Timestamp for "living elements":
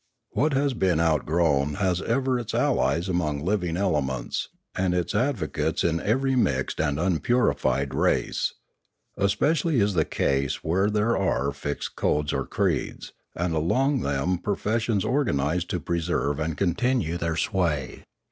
3.45-4.47